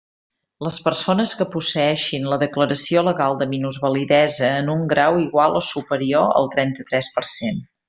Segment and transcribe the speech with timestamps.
[0.67, 6.33] Les persones que posseeixin la declaració legal de minusvalidesa en un grau igual o superior
[6.41, 7.63] al trenta-tres per cent.